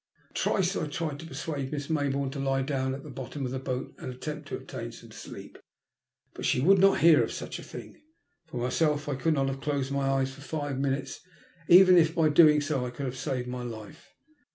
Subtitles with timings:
[0.33, 3.59] Twice I tried to persuade Miss Maybourne to lie down at the bottom of the
[3.59, 5.59] boat and attempt to obtain some sleep,
[6.33, 8.01] but she would not hear of such a thing.
[8.47, 11.19] For myself I could not have, closed my eyes for five minutes,
[11.67, 14.09] even if by doing so I could have saved my life.